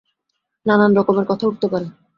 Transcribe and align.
নানান 0.65 0.91
রকমের 0.95 1.25
কথা 1.25 1.45
উঠতে 1.47 1.67
পারে। 1.67 1.87